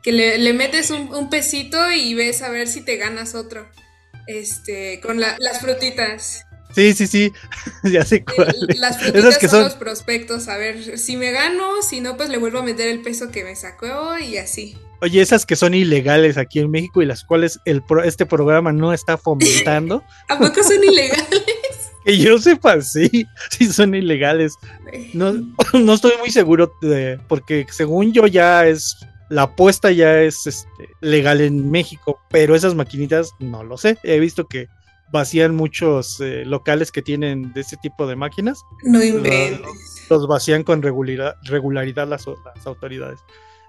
que 0.03 0.11
le, 0.11 0.37
le 0.37 0.53
metes 0.53 0.91
un, 0.91 1.13
un 1.15 1.29
pesito 1.31 1.91
y 1.91 2.13
ves 2.13 2.43
a 2.43 2.49
ver 2.49 2.67
si 2.67 2.81
te 2.85 2.97
ganas 2.97 3.33
otro. 3.33 3.67
Este, 4.27 4.99
con 5.01 5.19
la- 5.19 5.35
las 5.39 5.59
frutitas. 5.61 6.45
Sí, 6.75 6.93
sí, 6.93 7.07
sí, 7.07 7.31
ya 7.83 8.03
sé 8.05 8.23
cuál. 8.23 8.55
es. 8.69 8.77
Las 8.79 8.97
Esas 8.97 9.03
frutitas 9.11 9.37
que 9.39 9.47
son, 9.47 9.59
son- 9.61 9.63
los 9.69 9.73
prospectos, 9.75 10.47
a 10.47 10.57
ver 10.57 10.97
si 10.99 11.15
me 11.17 11.31
gano, 11.31 11.81
si 11.81 12.01
no, 12.01 12.17
pues 12.17 12.29
le 12.29 12.37
vuelvo 12.37 12.59
a 12.59 12.63
meter 12.63 12.87
el 12.89 13.01
peso 13.01 13.31
que 13.31 13.43
me 13.43 13.55
sacó 13.55 14.17
y 14.19 14.37
así. 14.37 14.77
Oye, 15.01 15.21
esas 15.21 15.45
que 15.45 15.55
son 15.55 15.73
ilegales 15.73 16.37
aquí 16.37 16.59
en 16.59 16.71
México 16.71 17.01
y 17.01 17.05
las 17.05 17.23
cuales 17.23 17.59
el 17.65 17.81
pro- 17.83 18.03
este 18.03 18.25
programa 18.25 18.71
no 18.71 18.93
está 18.93 19.17
fomentando, 19.17 20.03
¿A 20.29 20.37
poco 20.37 20.63
son 20.63 20.83
ilegales? 20.83 21.27
que 22.05 22.17
yo 22.17 22.37
sepa, 22.39 22.81
sí, 22.81 23.25
sí 23.51 23.71
son 23.71 23.93
ilegales. 23.95 24.53
No, 25.13 25.33
no 25.73 25.93
estoy 25.93 26.13
muy 26.19 26.31
seguro 26.31 26.71
de, 26.81 27.19
porque 27.27 27.65
según 27.71 28.13
yo 28.13 28.27
ya 28.27 28.65
es, 28.67 28.95
la 29.29 29.43
apuesta 29.43 29.91
ya 29.91 30.21
es 30.21 30.45
este, 30.47 30.89
legal 31.01 31.41
en 31.41 31.69
México, 31.71 32.19
pero 32.29 32.55
esas 32.55 32.75
maquinitas 32.75 33.31
no 33.39 33.63
lo 33.63 33.77
sé. 33.77 33.97
He 34.03 34.19
visto 34.19 34.47
que 34.47 34.67
vacían 35.11 35.55
muchos 35.55 36.19
eh, 36.21 36.43
locales 36.45 36.91
que 36.91 37.01
tienen 37.01 37.53
de 37.53 37.61
ese 37.61 37.77
tipo 37.77 38.05
de 38.07 38.15
máquinas, 38.15 38.59
No 38.83 39.03
inventes. 39.03 39.61
los 40.09 40.27
vacían 40.27 40.63
con 40.63 40.81
regularidad, 40.81 41.35
regularidad 41.43 42.07
las, 42.07 42.25
las 42.27 42.65
autoridades. 42.67 43.19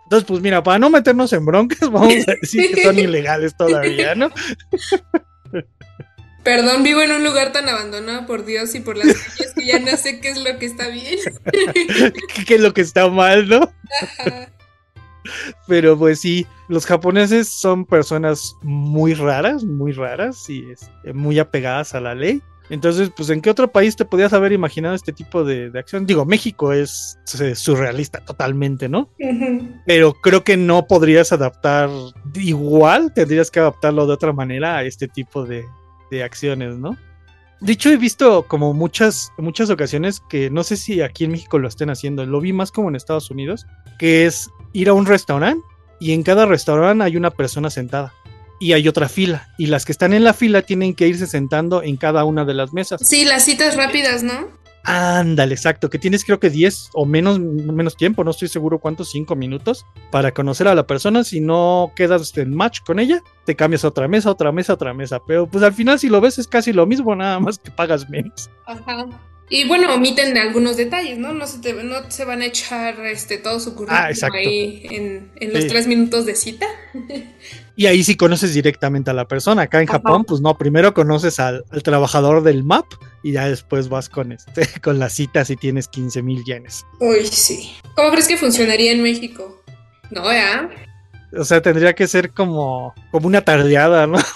Entonces, 0.06 0.24
pues 0.28 0.40
mira, 0.40 0.62
para 0.62 0.78
no 0.78 0.88
meternos 0.88 1.32
en 1.32 1.44
broncas, 1.44 1.80
vamos 1.90 2.14
a 2.28 2.34
decir 2.40 2.72
que 2.72 2.84
son 2.84 2.98
ilegales 2.98 3.56
todavía, 3.56 4.14
¿no? 4.14 4.30
Perdón, 6.44 6.84
vivo 6.84 7.00
en 7.02 7.10
un 7.10 7.24
lugar 7.24 7.50
tan 7.50 7.68
abandonado 7.68 8.24
por 8.24 8.44
Dios 8.44 8.72
y 8.76 8.80
por 8.80 8.96
las 8.96 9.08
calles 9.08 9.52
que 9.52 9.66
ya 9.66 9.80
no 9.80 9.96
sé 9.96 10.20
qué 10.20 10.28
es 10.28 10.38
lo 10.38 10.60
que 10.60 10.66
está 10.66 10.86
bien. 10.88 11.18
¿Qué, 12.46 12.54
es 12.54 12.60
lo 12.60 12.72
que 12.72 12.82
está 12.82 13.08
mal, 13.08 13.48
no? 13.48 13.68
Pero 15.66 15.98
pues 15.98 16.20
sí, 16.20 16.46
los 16.68 16.86
japoneses 16.86 17.48
son 17.48 17.84
personas 17.84 18.54
muy 18.62 19.14
raras, 19.14 19.64
muy 19.64 19.90
raras 19.90 20.48
y 20.48 20.70
este, 20.70 21.12
muy 21.12 21.40
apegadas 21.40 21.96
a 21.96 22.00
la 22.00 22.14
ley. 22.14 22.40
Entonces, 22.68 23.10
pues, 23.16 23.30
¿en 23.30 23.40
qué 23.40 23.50
otro 23.50 23.70
país 23.70 23.96
te 23.96 24.04
podías 24.04 24.32
haber 24.32 24.52
imaginado 24.52 24.94
este 24.94 25.12
tipo 25.12 25.44
de, 25.44 25.70
de 25.70 25.78
acción? 25.78 26.06
Digo, 26.06 26.24
México 26.24 26.72
es 26.72 27.18
surrealista 27.54 28.20
totalmente, 28.20 28.88
¿no? 28.88 29.10
Pero 29.86 30.14
creo 30.14 30.42
que 30.42 30.56
no 30.56 30.86
podrías 30.86 31.32
adaptar 31.32 31.88
igual, 32.34 33.12
tendrías 33.14 33.50
que 33.50 33.60
adaptarlo 33.60 34.06
de 34.06 34.12
otra 34.12 34.32
manera 34.32 34.78
a 34.78 34.84
este 34.84 35.06
tipo 35.06 35.44
de, 35.44 35.64
de 36.10 36.24
acciones, 36.24 36.76
¿no? 36.76 36.96
De 37.60 37.72
hecho, 37.72 37.90
he 37.90 37.96
visto 37.96 38.46
como 38.46 38.74
muchas, 38.74 39.32
muchas 39.38 39.70
ocasiones 39.70 40.20
que 40.28 40.50
no 40.50 40.62
sé 40.62 40.76
si 40.76 41.00
aquí 41.00 41.24
en 41.24 41.30
México 41.30 41.58
lo 41.58 41.68
estén 41.68 41.88
haciendo, 41.88 42.26
lo 42.26 42.40
vi 42.40 42.52
más 42.52 42.70
como 42.70 42.88
en 42.88 42.96
Estados 42.96 43.30
Unidos, 43.30 43.66
que 43.98 44.26
es 44.26 44.50
ir 44.72 44.90
a 44.90 44.92
un 44.92 45.06
restaurante 45.06 45.64
y 45.98 46.12
en 46.12 46.22
cada 46.22 46.44
restaurante 46.44 47.04
hay 47.04 47.16
una 47.16 47.30
persona 47.30 47.70
sentada 47.70 48.12
y 48.58 48.72
hay 48.72 48.88
otra 48.88 49.08
fila 49.08 49.48
y 49.58 49.66
las 49.66 49.84
que 49.84 49.92
están 49.92 50.12
en 50.14 50.24
la 50.24 50.32
fila 50.32 50.62
tienen 50.62 50.94
que 50.94 51.08
irse 51.08 51.26
sentando 51.26 51.82
en 51.82 51.96
cada 51.96 52.24
una 52.24 52.44
de 52.44 52.54
las 52.54 52.72
mesas. 52.72 53.00
Sí, 53.06 53.24
las 53.24 53.44
citas 53.44 53.76
rápidas, 53.76 54.22
¿no? 54.22 54.48
Ándale, 54.88 55.52
exacto, 55.54 55.90
que 55.90 55.98
tienes 55.98 56.24
creo 56.24 56.38
que 56.38 56.48
10 56.48 56.90
o 56.94 57.06
menos, 57.06 57.40
menos 57.40 57.96
tiempo, 57.96 58.22
no 58.22 58.30
estoy 58.30 58.46
seguro 58.46 58.78
cuántos, 58.78 59.10
5 59.10 59.34
minutos 59.34 59.84
para 60.12 60.30
conocer 60.32 60.68
a 60.68 60.76
la 60.76 60.86
persona. 60.86 61.24
Si 61.24 61.40
no 61.40 61.90
quedas 61.96 62.36
en 62.38 62.54
match 62.54 62.80
con 62.86 63.00
ella, 63.00 63.20
te 63.44 63.56
cambias 63.56 63.84
a 63.84 63.88
otra 63.88 64.06
mesa, 64.06 64.30
otra 64.30 64.52
mesa, 64.52 64.74
otra 64.74 64.94
mesa. 64.94 65.18
Pero 65.26 65.48
pues 65.48 65.64
al 65.64 65.74
final 65.74 65.98
si 65.98 66.08
lo 66.08 66.20
ves 66.20 66.38
es 66.38 66.46
casi 66.46 66.72
lo 66.72 66.86
mismo, 66.86 67.16
nada 67.16 67.40
más 67.40 67.58
que 67.58 67.72
pagas 67.72 68.08
menos. 68.08 68.48
Ajá. 68.64 69.06
Y 69.48 69.66
bueno, 69.66 69.92
omiten 69.94 70.36
algunos 70.38 70.76
detalles, 70.76 71.18
¿no? 71.18 71.32
No 71.32 71.46
se, 71.48 71.58
te- 71.58 71.72
no 71.82 72.08
se 72.10 72.24
van 72.24 72.42
a 72.42 72.46
echar 72.46 72.98
este, 73.06 73.38
todo 73.38 73.58
su 73.60 73.74
currículum 73.74 74.00
Ah, 74.02 74.28
ahí 74.34 74.82
en, 74.90 75.32
en 75.36 75.52
los 75.52 75.62
Sí. 75.64 75.68
tres 75.68 75.86
minutos 75.88 76.26
de 76.26 76.34
cita. 76.36 76.66
Y 77.78 77.84
ahí 77.84 78.02
sí 78.02 78.16
conoces 78.16 78.54
directamente 78.54 79.10
a 79.10 79.14
la 79.14 79.28
persona. 79.28 79.62
Acá 79.62 79.82
en 79.82 79.88
Ajá. 79.88 79.98
Japón, 79.98 80.24
pues 80.24 80.40
no, 80.40 80.56
primero 80.56 80.94
conoces 80.94 81.38
al, 81.38 81.62
al 81.70 81.82
trabajador 81.82 82.42
del 82.42 82.64
map 82.64 82.86
y 83.22 83.32
ya 83.32 83.50
después 83.50 83.90
vas 83.90 84.08
con 84.08 84.32
este, 84.32 84.66
con 84.82 84.98
la 84.98 85.10
cita 85.10 85.44
si 85.44 85.56
tienes 85.56 85.86
15 85.88 86.22
mil 86.22 86.42
yenes. 86.44 86.86
Uy, 87.00 87.26
sí. 87.26 87.74
¿Cómo 87.94 88.10
crees 88.12 88.28
que 88.28 88.38
funcionaría 88.38 88.92
en 88.92 89.02
México? 89.02 89.62
No, 90.10 90.32
¿ya? 90.32 90.70
O 91.36 91.44
sea, 91.44 91.60
tendría 91.60 91.92
que 91.92 92.06
ser 92.06 92.30
como, 92.30 92.94
como 93.10 93.26
una 93.26 93.42
tardeada, 93.42 94.06
¿no? 94.06 94.18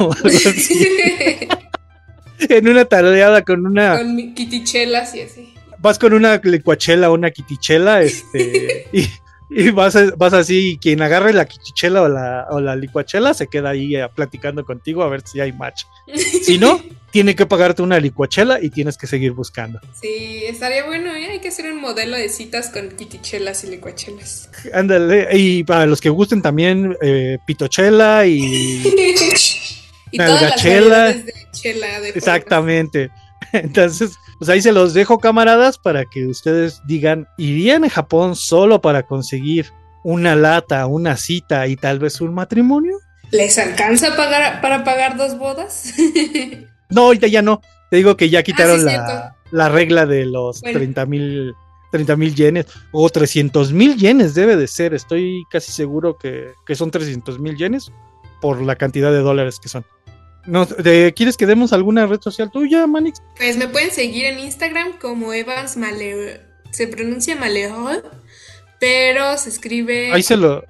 En 2.49 2.69
una 2.69 2.87
tardeada 2.87 3.43
con 3.43 3.67
una. 3.67 3.99
Con 3.99 4.35
quitichelas 4.35 5.15
y 5.15 5.21
así. 5.21 5.55
vas 5.79 5.99
con 5.99 6.15
una 6.15 6.41
licuachela 6.43 7.11
o 7.11 7.15
una 7.15 7.31
quitichela, 7.31 8.03
este, 8.03 8.89
y, 8.93 9.07
y 9.51 9.71
vas, 9.71 9.97
vas 10.17 10.33
así, 10.33 10.71
y 10.71 10.79
quien 10.79 11.03
agarre 11.03 11.33
la 11.33 11.45
quitichela 11.45 12.03
o 12.03 12.09
la, 12.09 12.47
o 12.51 12.61
la 12.61 12.77
licuachela 12.77 13.35
se 13.35 13.49
queda 13.49 13.71
ahí 13.71 13.97
eh, 13.97 14.07
platicando 14.15 14.65
contigo 14.65 15.03
a 15.03 15.09
ver 15.09 15.23
si 15.27 15.41
hay 15.41 15.53
match. 15.53 15.83
Si 16.43 16.57
no, 16.59 16.81
tiene 17.11 17.35
que 17.35 17.47
pagarte 17.47 17.83
una 17.83 17.99
licuachela 17.99 18.61
y 18.63 18.71
tienes 18.71 18.97
que 18.97 19.07
seguir 19.07 19.33
buscando. 19.33 19.81
Sí, 20.01 20.45
estaría 20.47 20.87
bueno, 20.87 21.15
¿eh? 21.15 21.27
Hay 21.33 21.41
que 21.41 21.49
hacer 21.49 21.71
un 21.73 21.81
modelo 21.81 22.17
de 22.17 22.29
citas 22.29 22.71
con 22.71 22.91
quitichelas 22.91 23.65
y 23.65 23.69
licuachelas. 23.69 24.49
Ándale, 24.73 25.29
y 25.37 25.65
para 25.65 25.87
los 25.87 26.01
que 26.01 26.11
gusten 26.11 26.43
también, 26.43 26.97
eh, 27.03 27.39
pitochela 27.47 28.27
y... 28.27 28.83
y 30.13 30.17
todas 30.17 30.43
las 30.43 31.25
de 31.27 31.35
chela 31.53 32.01
de. 32.01 32.09
Exactamente. 32.11 33.11
Entonces, 33.53 34.19
pues 34.39 34.49
ahí 34.49 34.63
se 34.63 34.73
los 34.73 34.95
dejo, 34.95 35.19
camaradas, 35.19 35.79
para 35.79 36.05
que 36.05 36.27
ustedes 36.27 36.81
digan, 36.87 37.27
¿irían 37.39 37.85
a 37.85 37.91
Japón 37.91 38.37
solo 38.37 38.81
para 38.81 39.03
conseguir 39.05 39.67
una 40.05 40.35
lata, 40.37 40.87
una 40.87 41.17
cita 41.17 41.67
y 41.67 41.77
tal 41.77 41.99
vez 41.99 42.21
un 42.21 42.35
matrimonio? 42.35 42.99
¿Les 43.31 43.59
alcanza 43.59 44.17
pagar, 44.17 44.61
para 44.61 44.85
pagar 44.85 45.17
dos 45.17 45.39
bodas? 45.39 45.95
No, 46.93 47.03
ahorita 47.03 47.29
ya 47.29 47.41
no. 47.41 47.61
Te 47.89 47.99
digo 47.99 48.17
que 48.17 48.31
ya 48.31 48.43
quitaron 48.43 48.81
sí, 48.81 48.85
la, 48.85 48.91
cierto. 48.91 49.37
la 49.53 49.69
regla 49.69 50.07
de 50.07 50.27
los 50.27 50.61
Bueno. 50.61 50.81
30 50.81 51.07
mil 51.07 51.55
30 51.93 52.17
mil 52.17 52.35
yenes 52.35 52.67
o 52.93 53.09
300 53.09 53.73
mil 53.73 53.97
yenes 53.97 54.35
debe 54.35 54.57
de 54.57 54.67
ser. 54.67 54.93
Estoy 54.93 55.45
casi 55.51 55.71
seguro 55.71 56.19
que, 56.19 56.51
que 56.67 56.75
son 56.75 56.91
300 56.91 57.39
mil 57.39 57.57
yenes 57.57 57.93
por 58.41 58.61
la 58.61 58.77
cantidad 58.77 59.13
de 59.13 59.21
dólares 59.21 59.61
que 59.61 59.69
son. 59.69 59.85
No, 60.47 60.67
¿te- 60.67 61.13
¿Quieres 61.15 61.37
que 61.37 61.47
demos 61.47 61.73
alguna 61.73 62.07
red 62.07 62.21
social 62.21 62.51
tuya, 62.51 62.87
Manix? 62.87 63.21
Pues 63.37 63.57
me 63.57 63.69
pueden 63.69 63.91
seguir 63.91 64.25
en 64.27 64.39
Instagram 64.39 64.99
como 65.01 65.33
Evans 65.33 65.77
Maleo. 65.77 66.39
Se 66.71 66.87
pronuncia 66.87 67.37
Maleo, 67.37 68.03
pero 68.79 69.37
se 69.37 69.49
escribe. 69.51 70.13
Ahí 70.13 70.23
se 70.23 70.37
lo... 70.37 70.65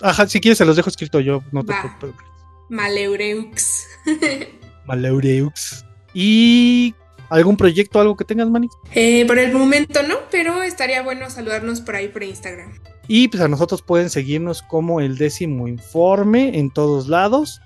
Ajá, 0.00 0.26
si 0.26 0.40
quieres 0.40 0.58
se 0.58 0.64
los 0.64 0.74
dejo 0.76 0.88
escrito 0.90 1.20
yo, 1.20 1.42
no 1.52 1.64
te 1.64 1.72
Va. 1.72 1.96
preocupes. 2.00 2.26
Maleureux. 2.68 3.86
Maleureux. 4.86 5.84
¿Y 6.14 6.94
algún 7.30 7.56
proyecto, 7.56 8.00
algo 8.00 8.16
que 8.16 8.24
tengas, 8.24 8.48
Manix? 8.48 8.74
Eh, 8.94 9.24
por 9.26 9.38
el 9.38 9.52
momento 9.52 10.02
no, 10.02 10.16
pero 10.30 10.62
estaría 10.62 11.02
bueno 11.02 11.30
saludarnos 11.30 11.80
por 11.80 11.96
ahí 11.96 12.08
por 12.08 12.22
Instagram. 12.22 12.72
Y 13.08 13.28
pues 13.28 13.42
a 13.42 13.48
nosotros 13.48 13.82
pueden 13.82 14.10
seguirnos 14.10 14.62
como 14.62 15.00
el 15.00 15.16
décimo 15.18 15.68
informe 15.68 16.58
en 16.58 16.70
todos 16.72 17.08
lados. 17.08 17.60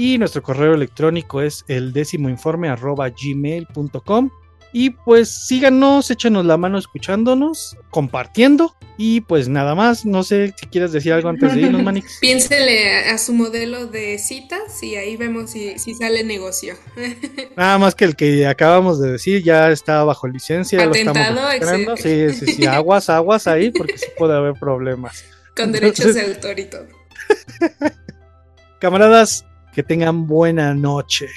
Y 0.00 0.16
nuestro 0.16 0.42
correo 0.42 0.72
electrónico 0.72 1.42
es 1.42 1.62
el 1.68 1.92
décimo 1.92 2.30
informe 2.30 2.70
arroba 2.70 3.10
gmail.com. 3.10 4.30
Y 4.72 4.88
pues 4.88 5.28
síganos, 5.28 6.10
échenos 6.10 6.46
la 6.46 6.56
mano 6.56 6.78
escuchándonos, 6.78 7.76
compartiendo. 7.90 8.74
Y 8.96 9.20
pues 9.20 9.50
nada 9.50 9.74
más, 9.74 10.06
no 10.06 10.22
sé 10.22 10.54
si 10.58 10.68
quieres 10.68 10.92
decir 10.92 11.12
algo 11.12 11.28
antes 11.28 11.54
de 11.54 11.60
irnos, 11.60 11.82
Manix. 11.84 12.16
Piénsele 12.18 13.10
a 13.10 13.18
su 13.18 13.34
modelo 13.34 13.88
de 13.88 14.16
citas 14.16 14.82
y 14.82 14.96
ahí 14.96 15.18
vemos 15.18 15.50
si, 15.50 15.78
si 15.78 15.94
sale 15.94 16.24
negocio. 16.24 16.76
Nada 17.58 17.76
más 17.76 17.94
que 17.94 18.06
el 18.06 18.16
que 18.16 18.46
acabamos 18.46 19.02
de 19.02 19.12
decir 19.12 19.42
ya 19.42 19.70
está 19.70 20.02
bajo 20.04 20.26
licencia. 20.26 20.82
Atentado, 20.82 21.42
lo 21.42 21.50
estamos 21.50 22.00
sí, 22.00 22.32
sí, 22.32 22.46
sí, 22.46 22.64
aguas, 22.64 23.10
aguas 23.10 23.46
ahí 23.46 23.70
porque 23.70 23.98
sí 23.98 24.06
puede 24.16 24.34
haber 24.34 24.54
problemas. 24.54 25.26
Con 25.54 25.72
derechos 25.72 26.14
de 26.14 26.22
autor 26.22 26.58
y 26.58 26.64
todo. 26.64 26.86
Camaradas, 28.80 29.44
que 29.80 29.86
tengan 29.86 30.26
buena 30.26 30.74
noche. 30.74 31.28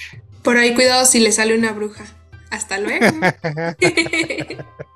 Por 0.41 0.57
ahí 0.57 0.73
cuidado 0.73 1.05
si 1.05 1.21
le 1.21 1.31
sale 1.31 1.57
una 1.57 1.71
bruja. 1.71 2.03
Hasta 2.49 2.77
luego. 2.77 3.05